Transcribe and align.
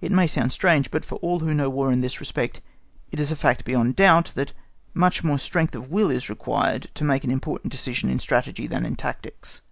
It 0.00 0.10
may 0.10 0.26
sound 0.26 0.50
strange, 0.50 0.90
but 0.90 1.04
for 1.04 1.14
all 1.18 1.38
who 1.38 1.54
know 1.54 1.70
War 1.70 1.92
in 1.92 2.00
this 2.00 2.18
respect 2.18 2.60
it 3.12 3.20
is 3.20 3.30
a 3.30 3.36
fact 3.36 3.64
beyond 3.64 3.94
doubt, 3.94 4.32
that 4.34 4.52
much 4.94 5.22
more 5.22 5.38
strength 5.38 5.76
of 5.76 5.92
will 5.92 6.10
is 6.10 6.28
required 6.28 6.90
to 6.94 7.04
make 7.04 7.22
an 7.22 7.30
important 7.30 7.70
decision 7.70 8.10
in 8.10 8.18
Strategy 8.18 8.66
than 8.66 8.84
in 8.84 8.96
tactics. 8.96 9.62